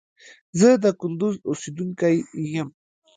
[0.59, 2.13] زه د کندوز اوسیدونکي
[2.53, 2.69] یم